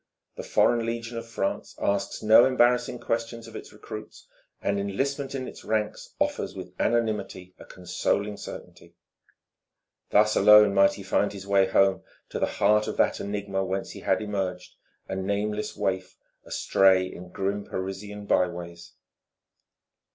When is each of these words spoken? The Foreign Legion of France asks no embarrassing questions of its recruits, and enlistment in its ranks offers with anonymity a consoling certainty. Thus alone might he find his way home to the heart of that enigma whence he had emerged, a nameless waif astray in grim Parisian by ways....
The 0.35 0.41
Foreign 0.41 0.83
Legion 0.83 1.15
of 1.19 1.27
France 1.29 1.75
asks 1.79 2.23
no 2.23 2.43
embarrassing 2.43 2.97
questions 2.97 3.47
of 3.47 3.55
its 3.55 3.71
recruits, 3.71 4.27
and 4.59 4.79
enlistment 4.79 5.35
in 5.35 5.47
its 5.47 5.63
ranks 5.63 6.15
offers 6.17 6.55
with 6.55 6.73
anonymity 6.79 7.53
a 7.59 7.65
consoling 7.65 8.35
certainty. 8.37 8.95
Thus 10.09 10.35
alone 10.35 10.73
might 10.73 10.93
he 10.93 11.03
find 11.03 11.31
his 11.33 11.45
way 11.45 11.67
home 11.67 12.01
to 12.29 12.39
the 12.39 12.47
heart 12.57 12.87
of 12.87 12.97
that 12.97 13.19
enigma 13.19 13.63
whence 13.63 13.91
he 13.91 13.99
had 13.99 14.23
emerged, 14.23 14.73
a 15.07 15.15
nameless 15.15 15.77
waif 15.77 16.17
astray 16.45 17.05
in 17.05 17.29
grim 17.29 17.63
Parisian 17.63 18.25
by 18.25 18.47
ways.... 18.47 18.93